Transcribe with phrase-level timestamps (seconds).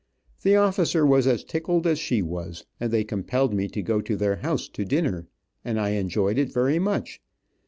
[0.41, 4.15] The officer was as tickled as she was, and they compelled me to go to
[4.15, 5.27] their house to dinner,
[5.63, 7.21] and I enjoyed it very much.